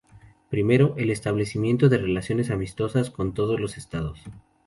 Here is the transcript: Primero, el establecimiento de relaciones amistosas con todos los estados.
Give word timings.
Primero, 0.49 0.95
el 0.97 1.11
establecimiento 1.11 1.87
de 1.87 1.99
relaciones 1.99 2.49
amistosas 2.49 3.11
con 3.11 3.35
todos 3.35 3.59
los 3.59 3.77
estados. 3.77 4.19